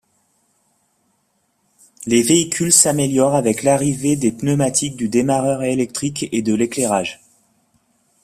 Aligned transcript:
Les 2.07 2.23
véhicules 2.23 2.71
s'améliorent 2.73 3.35
avec 3.35 3.61
l'arrivée 3.61 4.15
des 4.15 4.31
pneumatiques, 4.31 4.97
du 4.97 5.09
démarreur 5.09 5.61
électrique 5.61 6.27
et 6.31 6.41
de 6.41 6.55
l'éclairage. 6.55 7.21